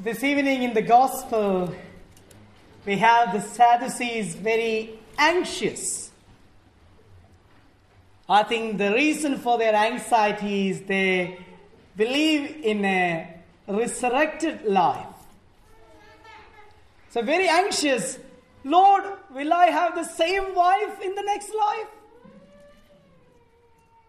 [0.00, 1.74] So this evening in the gospel,
[2.86, 6.10] we have the Sadducees very anxious.
[8.26, 11.38] I think the reason for their anxiety is they
[11.98, 15.06] believe in a resurrected life.
[17.10, 18.18] So, very anxious.
[18.64, 19.04] Lord,
[19.34, 21.88] will I have the same wife in the next life?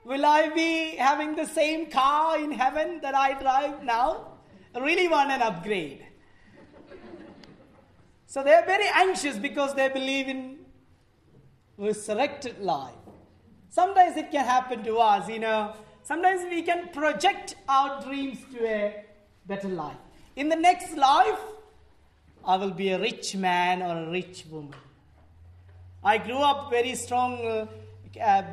[0.05, 4.30] Will I be having the same car in heaven that I drive now?
[4.75, 6.05] Really want an upgrade.
[8.25, 10.59] So they're very anxious because they believe in
[11.77, 12.94] resurrected life.
[13.70, 15.73] Sometimes it can happen to us, you know.
[16.03, 19.05] Sometimes we can project our dreams to a
[19.45, 19.97] better life.
[20.35, 21.39] In the next life,
[22.45, 24.75] I will be a rich man or a rich woman.
[26.03, 27.67] I grew up very strong uh,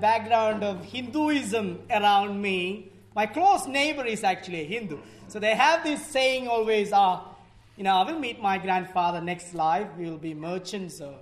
[0.01, 2.93] background of Hinduism around me.
[3.19, 4.97] My close neighbor is actually a Hindu.
[5.27, 7.19] So they have this saying always, uh,
[7.77, 9.89] you know, I will meet my grandfather next life.
[9.99, 11.17] We will be merchants or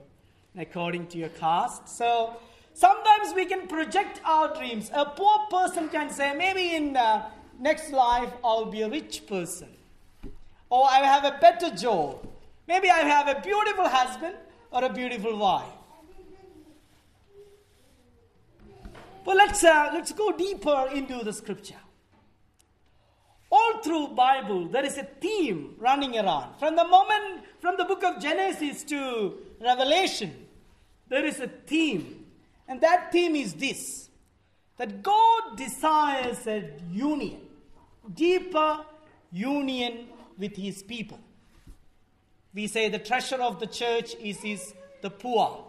[0.59, 1.89] according to your caste.
[1.89, 2.37] So
[2.75, 4.91] sometimes we can project our dreams.
[4.93, 9.69] A poor person can say, maybe in uh, next life I'll be a rich person.
[10.69, 12.29] Or I will have a better job.
[12.69, 14.37] Maybe I will have a beautiful husband
[14.71, 15.65] or a beautiful wife.
[19.25, 21.77] But let's, uh, let's go deeper into the scripture.
[23.57, 26.59] All through Bible, there is a theme running around.
[26.59, 30.31] From the moment, from the book of Genesis to Revelation,
[31.09, 32.27] there is a theme.
[32.69, 34.11] And that theme is this
[34.77, 37.41] that God desires a union,
[38.13, 38.85] deeper
[39.33, 41.19] union with his people.
[42.53, 45.65] We say the treasure of the church is his, the poor.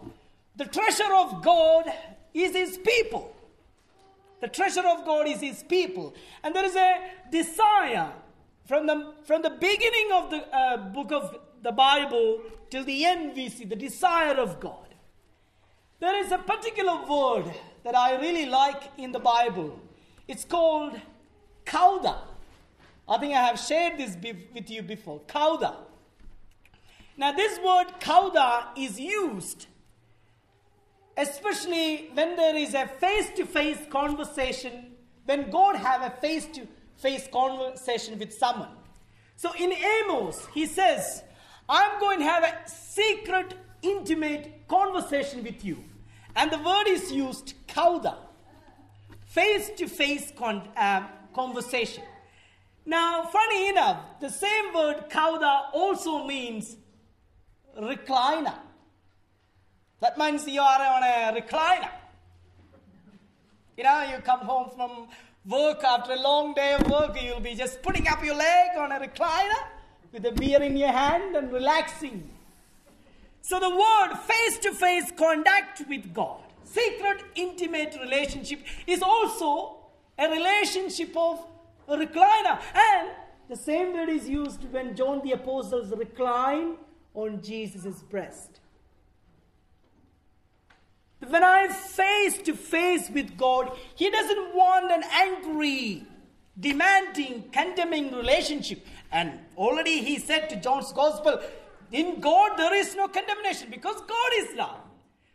[0.56, 1.90] The treasure of God
[2.34, 3.34] is his people.
[4.40, 6.14] The treasure of God is his people.
[6.42, 7.00] And there is a
[7.30, 8.12] desire
[8.68, 13.34] from the, from the beginning of the uh, book of the Bible till the end,
[13.34, 14.94] we see the desire of God.
[16.00, 17.50] There is a particular word
[17.82, 19.80] that I really like in the Bible.
[20.28, 21.00] It's called
[21.64, 22.18] kauda.
[23.08, 24.16] I think I have shared this
[24.54, 25.20] with you before.
[25.20, 25.74] Kauda.
[27.16, 29.66] Now, this word kauda is used
[31.18, 34.92] especially when there is a face-to-face conversation,
[35.24, 38.70] when God have a face-to-face conversation with someone.
[39.36, 41.24] So in Amos, he says,
[41.68, 45.84] I'm going to have a secret, intimate conversation with you.
[46.36, 48.16] And the word is used, kauda,
[49.26, 51.02] face-to-face con- uh,
[51.34, 52.04] conversation.
[52.86, 56.76] Now, funny enough, the same word kauda also means
[57.76, 58.58] recliner.
[60.00, 61.90] That means you are on a recliner.
[63.76, 65.08] You know, you come home from
[65.48, 68.92] work after a long day of work, you'll be just putting up your leg on
[68.92, 69.62] a recliner
[70.12, 72.28] with a beer in your hand and relaxing.
[73.40, 79.76] So the word face to face contact with God, secret, intimate relationship, is also
[80.18, 81.44] a relationship of
[81.88, 82.60] a recliner.
[82.74, 83.10] And
[83.48, 86.76] the same word is used when John the Apostles recline
[87.14, 88.60] on Jesus' breast.
[91.26, 96.06] When I'm face to face with God, He doesn't want an angry,
[96.58, 98.86] demanding, condemning relationship.
[99.10, 101.40] And already He said to John's Gospel,
[101.90, 104.80] in God there is no condemnation because God is love.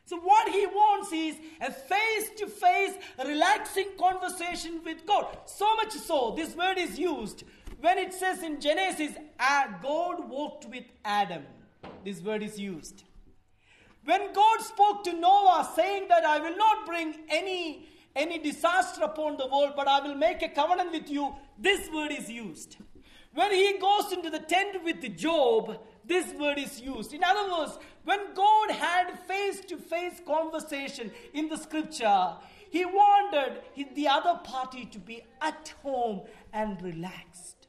[0.06, 2.94] So, what he wants is a face to face,
[3.26, 5.28] relaxing conversation with God.
[5.46, 7.46] So much so, this word is used
[7.80, 11.44] when it says in Genesis, ah, God walked with Adam.
[12.06, 13.04] This word is used.
[14.06, 19.38] When God spoke to Noah, saying that I will not bring any, any disaster upon
[19.38, 22.78] the world, but I will make a covenant with you, this word is used.
[23.34, 27.13] When he goes into the tent with Job, this word is used.
[27.13, 32.34] In other words, when God had face to face conversation in the scripture,
[32.69, 33.62] he wanted
[33.96, 36.22] the other party to be at home
[36.52, 37.68] and relaxed.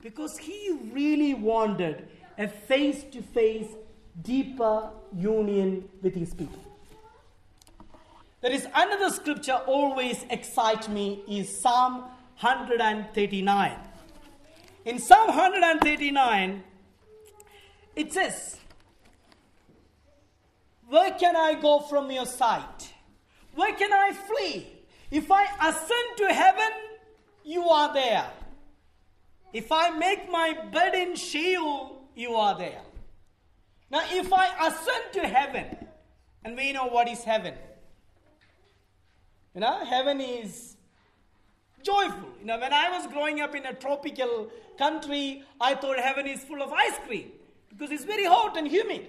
[0.00, 3.68] Because he really wanted a face to face
[4.20, 6.60] deeper union with his people.
[8.40, 12.02] There is another scripture always excites me is Psalm
[12.40, 13.78] 139.
[14.84, 16.64] In Psalm 139,
[17.94, 18.58] it says,
[20.88, 22.92] Where can I go from your sight?
[23.54, 24.66] Where can I flee?
[25.10, 26.72] If I ascend to heaven,
[27.44, 28.26] you are there.
[29.52, 32.80] If I make my bed in Sheol, you are there.
[33.92, 35.66] Now, if I ascend to heaven,
[36.44, 37.52] and we know what is heaven,
[39.54, 40.76] you know, heaven is
[41.82, 42.30] joyful.
[42.40, 46.42] You know, when I was growing up in a tropical country, I thought heaven is
[46.42, 47.32] full of ice cream
[47.68, 49.08] because it's very hot and humid.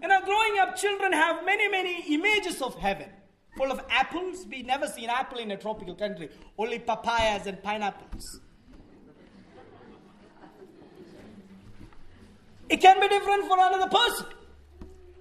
[0.00, 3.10] And now, growing up, children have many, many images of heaven
[3.58, 4.46] full of apples.
[4.50, 8.40] We never see an apple in a tropical country, only papayas and pineapples.
[12.68, 14.26] It can be different for another person.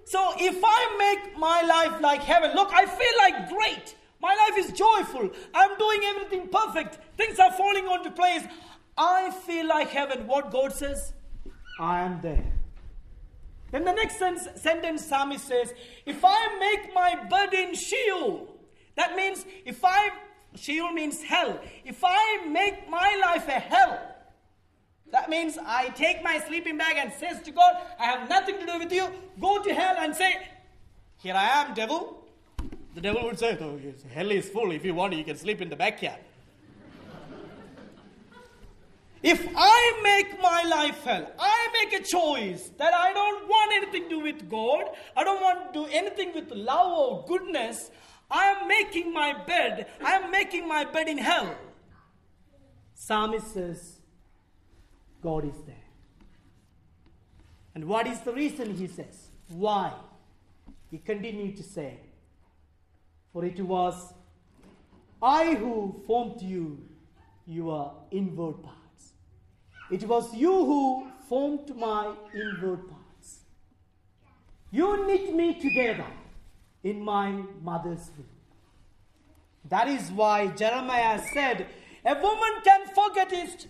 [0.05, 3.95] So if I make my life like heaven, look, I feel like great.
[4.21, 5.29] My life is joyful.
[5.53, 6.99] I'm doing everything perfect.
[7.17, 8.43] Things are falling onto place.
[8.97, 10.25] I feel like heaven.
[10.25, 11.13] What God says,
[11.79, 12.53] I am there.
[13.71, 15.73] Then the next sentence, Psalmist says,
[16.05, 18.47] If I make my bed in Sheol,
[18.95, 20.09] that means if I,
[20.55, 21.59] Sheol means hell.
[21.85, 24.16] If I make my life a hell,
[25.11, 28.65] that means I take my sleeping bag and says to God, I have nothing to
[28.65, 29.07] do with you.
[29.39, 30.49] Go to hell and say,
[31.17, 32.25] Here I am, devil.
[32.93, 33.79] The devil would say, oh,
[34.13, 34.71] Hell is full.
[34.71, 36.19] If you want, you can sleep in the backyard.
[39.23, 44.03] if I make my life hell, I make a choice that I don't want anything
[44.03, 47.91] to do with God, I don't want to do anything with love or goodness.
[48.29, 51.55] I am making my bed, I am making my bed in hell.
[52.93, 53.96] Psalmist says,
[55.21, 55.75] God is there.
[57.75, 59.27] And what is the reason, he says?
[59.49, 59.93] Why?
[60.89, 61.99] He continued to say,
[63.31, 64.13] For it was
[65.21, 66.79] I who formed you,
[67.45, 69.13] your inward parts.
[69.89, 73.39] It was you who formed my inward parts.
[74.71, 76.05] You knit me together
[76.83, 77.31] in my
[77.63, 78.27] mother's womb.
[79.69, 81.67] That is why Jeremiah said,
[82.05, 83.67] A woman can forget his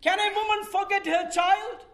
[0.00, 1.86] can a woman forget her child?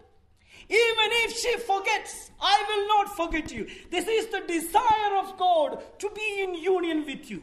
[0.68, 3.68] Even if she forgets, I will not forget you.
[3.90, 7.42] This is the desire of God to be in union with you.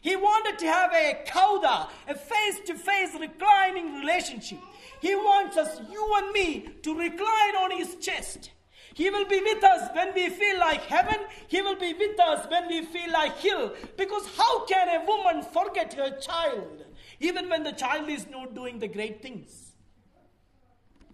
[0.00, 4.58] He wanted to have a kauda, a face to face reclining relationship.
[5.00, 8.50] He wants us, you and me, to recline on his chest.
[8.94, 11.18] He will be with us when we feel like heaven.
[11.46, 13.72] He will be with us when we feel like hell.
[13.96, 16.84] Because how can a woman forget her child?
[17.20, 19.72] Even when the child is not doing the great things.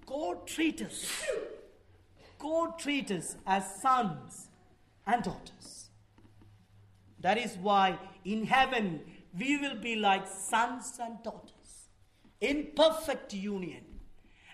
[0.06, 1.24] God treats us.
[2.38, 4.48] God treats us as sons
[5.06, 5.90] and daughters.
[7.20, 9.00] That is why in heaven
[9.38, 11.88] we will be like sons and daughters
[12.40, 13.84] in perfect union.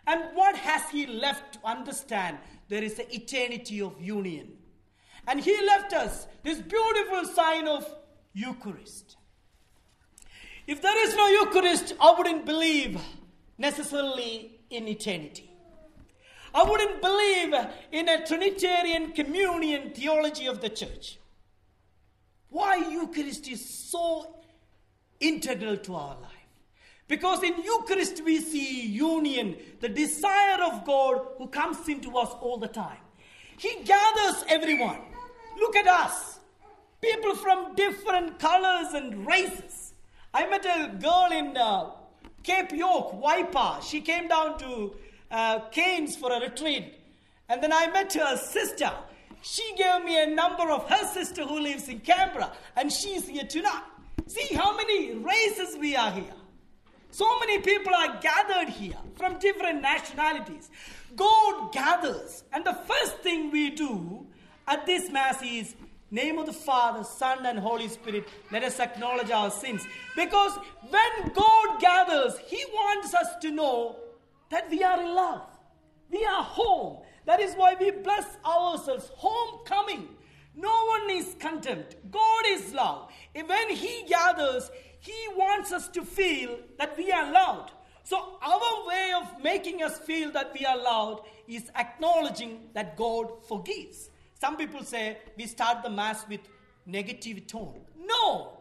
[0.07, 2.39] And what has He left to understand?
[2.69, 4.53] There is the eternity of union.
[5.27, 7.93] And He left us this beautiful sign of
[8.33, 9.17] Eucharist.
[10.67, 13.01] If there is no Eucharist, I wouldn't believe
[13.59, 15.51] necessarily in eternity.
[16.55, 17.55] I wouldn't believe
[17.93, 21.19] in a Trinitarian communion theology of the church.
[22.49, 24.41] Why Eucharist is so
[25.21, 26.31] integral to our life?
[27.07, 32.57] Because in Eucharist we see union, the desire of God who comes into us all
[32.57, 32.99] the time.
[33.57, 35.01] He gathers everyone.
[35.59, 36.39] Look at us.
[37.01, 39.90] People from different colors and races
[40.33, 41.91] I met a girl in uh,
[42.43, 43.83] Cape York, Weipa.
[43.83, 44.95] She came down to
[45.31, 46.95] uh, Cairns for a retreat.
[47.49, 48.93] And then I met her sister.
[49.43, 53.45] She gave me a number of her sister who lives in Canberra, and she's here
[53.45, 53.83] tonight.
[54.27, 56.35] See how many races we are here.
[57.11, 60.71] So many people are gathered here from different nationalities.
[61.17, 64.27] God gathers, and the first thing we do
[64.69, 65.75] at this Mass is
[66.11, 69.87] Name of the Father, Son, and Holy Spirit, let us acknowledge our sins.
[70.17, 73.97] Because when God gathers, He wants us to know
[74.51, 75.47] that we are in love.
[76.11, 76.99] We are home.
[77.27, 79.11] That is why we bless ourselves.
[79.15, 80.09] Homecoming.
[80.57, 81.95] No one is contempt.
[82.11, 83.09] God is love.
[83.35, 87.71] When He gathers, He wants us to feel that we are loved.
[88.03, 93.45] So, our way of making us feel that we are loved is acknowledging that God
[93.47, 94.11] forgives.
[94.41, 96.41] Some people say we start the Mass with
[96.87, 97.81] negative tone.
[97.99, 98.57] No!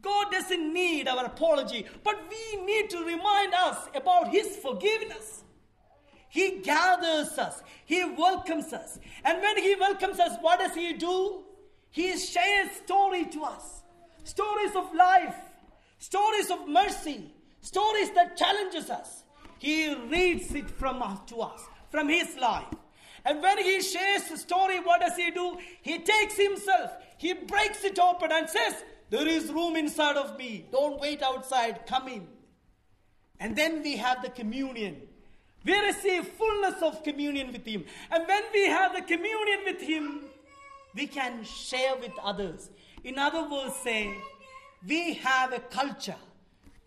[0.00, 5.44] God doesn't need our apology, but we need to remind us about His forgiveness.
[6.28, 8.98] He gathers us, He welcomes us.
[9.24, 11.44] And when He welcomes us, what does He do?
[11.90, 13.82] He shares story to us.
[14.24, 15.36] Stories of life,
[15.98, 19.22] stories of mercy, stories that challenges us.
[19.58, 22.66] He reads it from us to us, from His life.
[23.24, 25.58] And when he shares the story, what does he do?
[25.82, 30.66] He takes himself, he breaks it open and says, There is room inside of me.
[30.70, 32.26] Don't wait outside, come in.
[33.40, 35.02] And then we have the communion.
[35.64, 37.84] We receive fullness of communion with him.
[38.10, 40.24] And when we have the communion with him,
[40.94, 42.70] we can share with others.
[43.04, 44.14] In other words, say,
[44.86, 46.16] we have a culture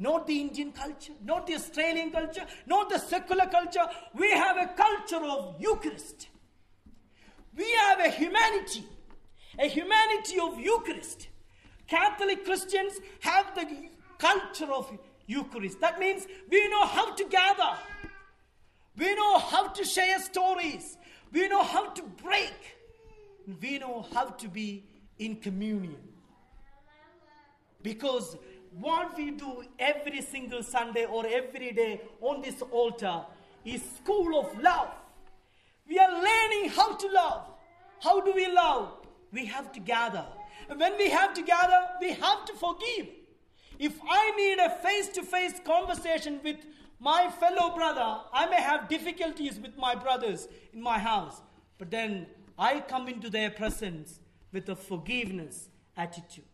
[0.01, 3.85] not the Indian culture, not the Australian culture, not the secular culture.
[4.15, 6.27] We have a culture of Eucharist.
[7.55, 8.83] We have a humanity,
[9.59, 11.27] a humanity of Eucharist.
[11.87, 13.67] Catholic Christians have the
[14.17, 14.91] culture of
[15.27, 15.79] Eucharist.
[15.81, 17.77] That means we know how to gather,
[18.97, 20.97] we know how to share stories,
[21.31, 22.77] we know how to break,
[23.61, 24.83] we know how to be
[25.19, 25.97] in communion.
[27.83, 28.37] Because
[28.79, 33.21] what we do every single Sunday or every day on this altar
[33.65, 34.89] is school of love.
[35.87, 37.47] We are learning how to love.
[38.01, 38.93] How do we love?
[39.31, 40.25] We have to gather.
[40.69, 43.07] And when we have to gather, we have to forgive.
[43.77, 46.57] If I need a face to face conversation with
[46.99, 51.41] my fellow brother, I may have difficulties with my brothers in my house.
[51.77, 54.19] But then I come into their presence
[54.51, 56.45] with a forgiveness attitude.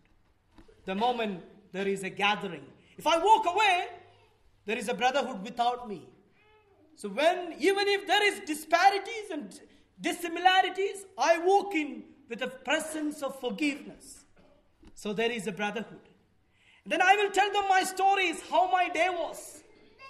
[0.86, 2.66] The moment there is a gathering,
[2.98, 3.88] if I walk away,
[4.66, 6.08] there is a brotherhood without me.
[6.96, 9.60] So when even if there is disparities and
[10.02, 14.26] dissimilarities, I walk in with a presence of forgiveness.
[14.96, 16.10] So there is a brotherhood.
[16.86, 19.64] Then I will tell them my stories, how my day was.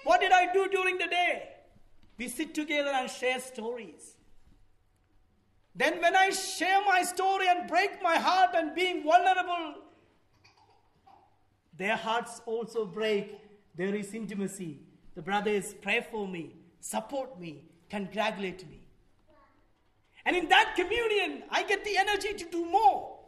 [0.03, 1.49] What did I do during the day?
[2.17, 4.15] We sit together and share stories.
[5.75, 9.75] Then, when I share my story and break my heart and being vulnerable,
[11.77, 13.39] their hearts also break.
[13.75, 14.79] There is intimacy.
[15.15, 18.81] The brothers pray for me, support me, congratulate me.
[20.25, 23.19] And in that communion, I get the energy to do more.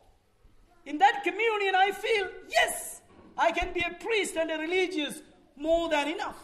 [0.86, 3.02] In that communion, I feel, yes,
[3.38, 5.22] I can be a priest and a religious
[5.56, 6.38] more than enough.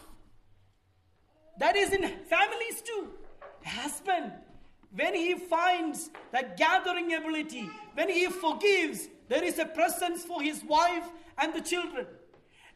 [1.58, 3.10] That is in families too.
[3.64, 4.32] Husband
[4.96, 10.62] when he finds that gathering ability, when he forgives, there is a presence for his
[10.64, 12.06] wife and the children.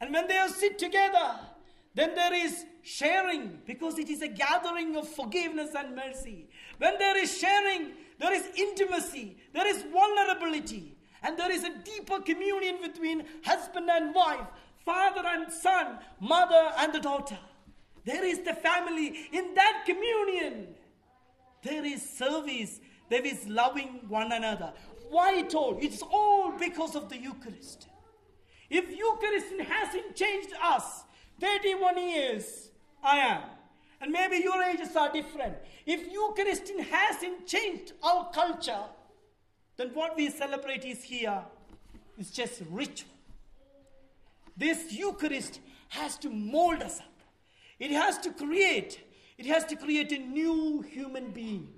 [0.00, 1.38] And when they sit together,
[1.95, 6.49] then there is sharing because it is a gathering of forgiveness and mercy.
[6.78, 12.21] When there is sharing, there is intimacy, there is vulnerability, and there is a deeper
[12.21, 14.47] communion between husband and wife,
[14.85, 17.38] father and son, mother and the daughter.
[18.04, 19.28] There is the family.
[19.33, 20.69] In that communion,
[21.62, 22.80] there is service.
[23.11, 24.73] There is loving one another.
[25.11, 25.79] Why it all?
[25.83, 27.88] It's all because of the Eucharist.
[28.71, 31.02] If Eucharist hasn't changed us,
[31.40, 32.71] 31 years
[33.02, 33.43] I am.
[34.00, 35.57] And maybe your ages are different.
[35.85, 38.85] If Eucharist hasn't changed our culture,
[39.76, 41.43] then what we celebrate is here
[42.17, 43.11] is just ritual.
[44.57, 47.07] This Eucharist has to mold us up.
[47.79, 49.00] It has to create
[49.40, 51.73] it has to create a new human being,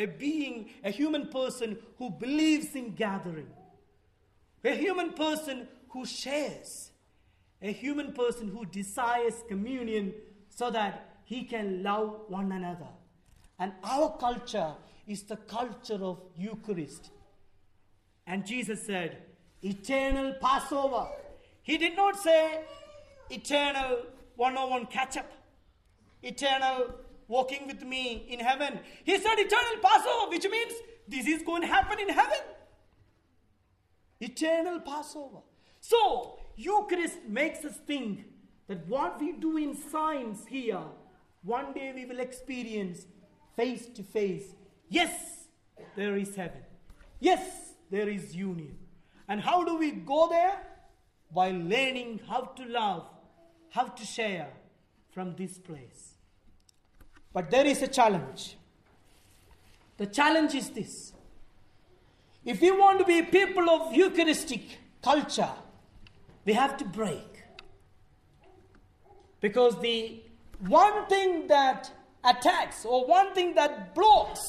[0.00, 3.50] a being, a human person who believes in gathering,
[4.64, 6.90] a human person who shares,
[7.62, 10.12] a human person who desires communion
[10.48, 12.88] so that he can love one another.
[13.58, 14.72] And our culture
[15.06, 17.10] is the culture of Eucharist.
[18.26, 19.18] And Jesus said,
[19.62, 21.08] eternal Passover.
[21.62, 22.62] He did not say
[23.28, 23.98] eternal
[24.36, 25.30] one on one catch up
[26.22, 26.94] eternal
[27.30, 28.80] walking with me in heaven.
[29.04, 30.72] He said eternal Passover, which means
[31.06, 32.42] this is going to happen in heaven.
[34.20, 35.38] Eternal Passover.
[35.80, 38.24] So, Eucharist makes us think
[38.66, 40.82] that what we do in science here,
[41.42, 43.06] one day we will experience
[43.56, 44.52] face to face.
[44.88, 45.46] Yes,
[45.96, 46.62] there is heaven.
[47.20, 48.76] Yes, there is union.
[49.28, 50.60] And how do we go there?
[51.32, 53.08] By learning how to love,
[53.70, 54.48] how to share
[55.12, 56.09] from this place.
[57.32, 58.56] But there is a challenge.
[59.96, 61.12] The challenge is this.
[62.44, 64.62] If we want to be people of Eucharistic
[65.02, 65.50] culture,
[66.44, 67.44] we have to break.
[69.40, 70.22] Because the
[70.66, 71.90] one thing that
[72.24, 74.40] attacks or one thing that blocks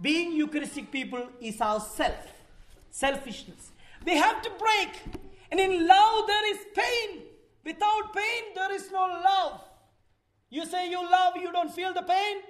[0.00, 2.32] being Eucharistic people is our self,
[2.90, 3.70] selfishness.
[4.04, 5.20] We have to break.
[5.50, 7.22] And in love, there is pain.
[7.64, 9.60] Without pain, there is no love.
[10.52, 12.42] You say you love, you don't feel the pain.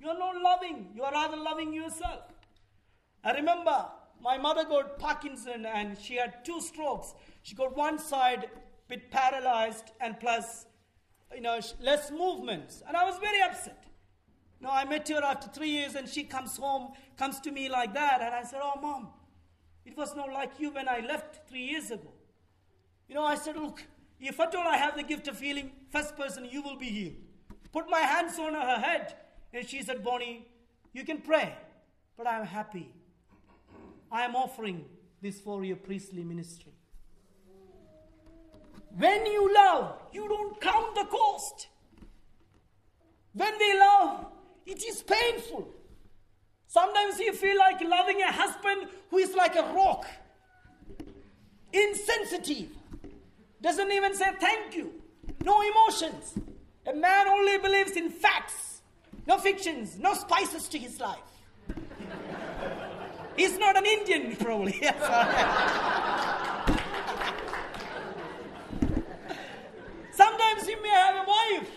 [0.00, 0.92] You're not loving.
[0.94, 2.22] You are rather loving yourself.
[3.22, 3.84] I remember
[4.22, 7.12] my mother got Parkinson and she had two strokes.
[7.42, 8.48] She got one side
[8.88, 10.64] bit paralyzed and plus,
[11.34, 12.82] you know, less movements.
[12.88, 13.84] And I was very upset.
[14.62, 17.92] Now I met her after three years and she comes home, comes to me like
[17.92, 18.22] that.
[18.22, 19.10] And I said, Oh, mom,
[19.84, 22.10] it was not like you when I left three years ago.
[23.06, 23.84] You know, I said, Look,
[24.18, 27.29] if at all I have the gift of healing, first person, you will be healed
[27.72, 29.14] put my hands on her head.
[29.52, 30.46] And she said, Bonnie,
[30.92, 31.54] you can pray,
[32.16, 32.92] but I'm happy.
[34.10, 34.84] I am offering
[35.22, 36.72] this for your priestly ministry.
[38.96, 41.68] When you love, you don't count the cost.
[43.32, 44.26] When we love,
[44.66, 45.68] it is painful.
[46.66, 50.06] Sometimes you feel like loving a husband who is like a rock,
[51.72, 52.68] insensitive,
[53.60, 54.92] doesn't even say thank you,
[55.44, 56.34] no emotions.
[56.86, 58.82] A man only believes in facts,
[59.26, 61.18] no fictions, no spices to his life.
[63.36, 64.72] He's not an Indian, probably.
[70.12, 71.70] Sometimes you may have a wife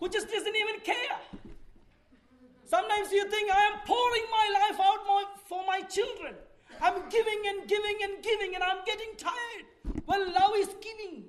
[0.00, 1.18] who just doesn't even care.
[2.64, 5.04] Sometimes you think, I am pouring my life out
[5.46, 6.34] for my children.
[6.80, 9.66] I'm giving and giving and giving, and I'm getting tired.
[10.06, 11.24] Well, love is giving,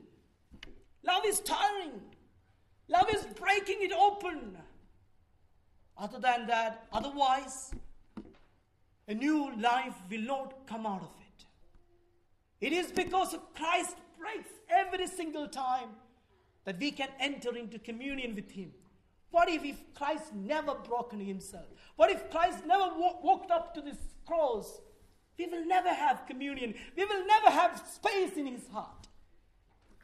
[1.03, 2.01] love is tiring,
[2.87, 4.57] love is breaking it open.
[5.97, 7.71] Other than that, otherwise,
[9.07, 11.45] a new life will not come out of it.
[12.67, 15.89] It is because Christ breaks every single time
[16.65, 18.71] that we can enter into communion with Him.
[19.35, 21.65] What if, if Christ never broken himself?
[21.97, 22.89] What if Christ never
[23.21, 24.79] walked up to this cross?
[25.37, 26.73] We will never have communion.
[26.95, 29.07] We will never have space in his heart.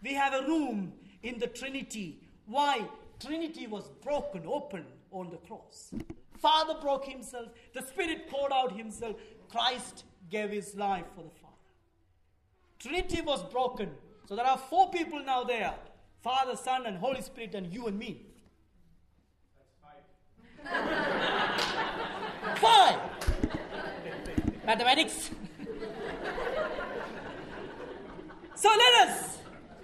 [0.03, 0.91] We have a room
[1.23, 2.19] in the Trinity.
[2.45, 2.87] Why?
[3.19, 5.93] Trinity was broken open on the cross.
[6.39, 9.15] Father broke himself, the Spirit poured out himself,
[9.49, 11.51] Christ gave his life for the Father.
[12.79, 13.91] Trinity was broken.
[14.27, 15.73] So there are four people now there
[16.21, 18.21] Father, Son, and Holy Spirit, and you and me.
[19.57, 20.03] That's five.
[22.59, 22.99] Five.
[24.63, 25.31] Mathematics.
[28.55, 29.40] so let us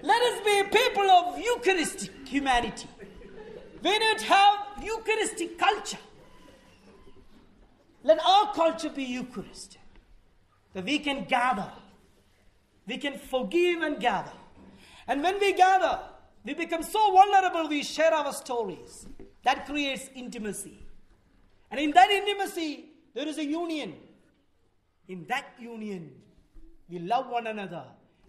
[0.07, 2.87] let us be people of Eucharistic humanity.
[3.83, 5.97] We need to have Eucharistic culture.
[8.03, 9.81] Let our culture be Eucharistic.
[10.73, 11.69] That we can gather.
[12.87, 14.31] We can forgive and gather.
[15.07, 15.99] And when we gather,
[16.45, 19.05] we become so vulnerable, we share our stories.
[19.43, 20.85] That creates intimacy.
[21.69, 23.95] And in that intimacy, there is a union.
[25.09, 26.13] In that union,
[26.89, 27.83] we love one another.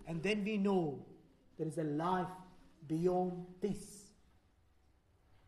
[0.08, 1.04] And then we know
[1.58, 2.26] there is a life
[2.86, 4.04] beyond this.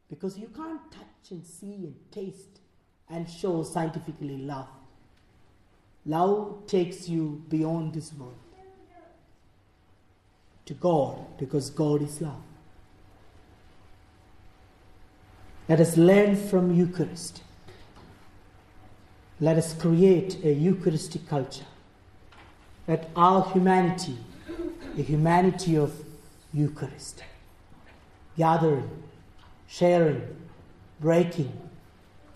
[0.09, 2.61] Because you can't touch and see and taste
[3.09, 4.69] and show scientifically love.
[6.05, 8.35] Love takes you beyond this world
[10.71, 12.43] to God because God is love.
[15.69, 17.43] Let us learn from Eucharist.
[19.41, 21.65] Let us create a Eucharistic culture.
[22.87, 24.17] Let our humanity,
[24.95, 25.93] the humanity of
[26.53, 27.23] Eucharist,
[28.37, 28.91] gathering,
[29.69, 30.37] sharing,
[31.01, 31.53] breaking,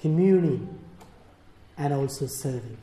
[0.00, 0.78] communing,
[1.76, 2.78] and also serving.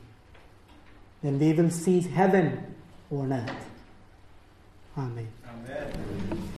[1.22, 2.74] Then we will see heaven
[3.10, 3.70] on earth.
[4.96, 5.28] Amen.
[5.48, 6.21] Amen.